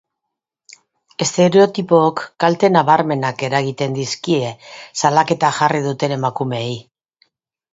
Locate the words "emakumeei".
6.17-6.75